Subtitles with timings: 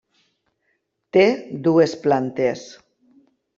[1.17, 1.27] Té
[1.69, 2.67] dues plantes.